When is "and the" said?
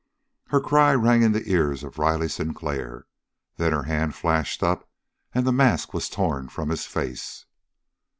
5.31-5.53